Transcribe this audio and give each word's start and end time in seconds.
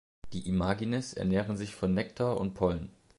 Die 0.33 0.47
Imagines 0.47 1.13
ernähren 1.13 1.57
sich 1.57 1.75
von 1.75 1.93
Nektar 1.93 2.39
und 2.41 2.55
Pollen. 2.55 2.89